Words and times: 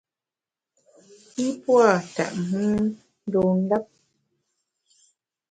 I 1.45 1.47
pua’ 1.61 1.87
tètmu 2.15 2.63
ndun 3.25 3.53
ndap. 3.63 3.85